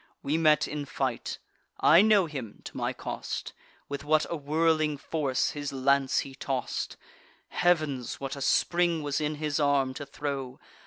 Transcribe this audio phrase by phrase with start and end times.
[0.23, 1.37] We met in fight;
[1.79, 3.53] I know him, to my cost:
[3.87, 6.95] With what a whirling force his lance he toss'd!
[7.49, 8.19] Heav'ns!
[8.19, 10.59] what a spring was in his arm, to throw!